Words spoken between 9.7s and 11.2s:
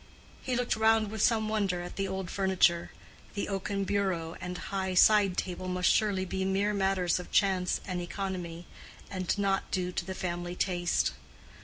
to the family taste.